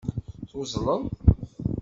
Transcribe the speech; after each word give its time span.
Tuzzleḍ. 0.49 1.01